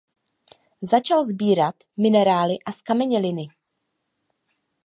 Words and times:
Začal 0.81 1.25
sbírat 1.25 1.75
minerály 1.97 2.55
a 2.65 2.71
zkameněliny. 2.71 3.47